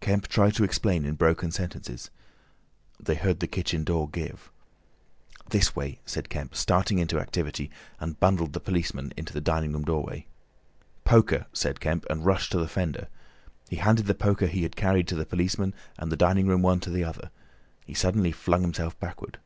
[0.00, 2.08] Kemp tried to explain in broken sentences.
[3.00, 4.52] They heard the kitchen door give.
[5.50, 9.82] "This way," said Kemp, starting into activity, and bundled the policemen into the dining room
[9.82, 10.28] doorway.
[11.02, 13.08] "Poker," said Kemp, and rushed to the fender.
[13.68, 16.78] He handed the poker he had carried to the policeman and the dining room one
[16.78, 17.32] to the other.
[17.84, 19.38] He suddenly flung himself backward.